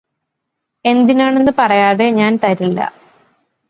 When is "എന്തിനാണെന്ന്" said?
0.85-1.53